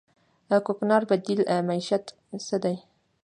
[0.49, 2.03] د کوکنارو بدیل معیشت
[2.47, 2.75] څه دی؟